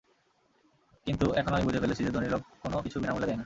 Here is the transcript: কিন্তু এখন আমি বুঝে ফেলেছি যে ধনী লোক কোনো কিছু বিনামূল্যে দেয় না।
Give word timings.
কিন্তু 1.07 1.25
এখন 1.33 1.51
আমি 1.53 1.63
বুঝে 1.63 1.79
ফেলেছি 1.79 2.01
যে 2.03 2.11
ধনী 2.11 2.27
লোক 2.29 2.41
কোনো 2.61 2.77
কিছু 2.81 2.97
বিনামূল্যে 2.99 3.27
দেয় 3.27 3.35
না। 3.35 3.39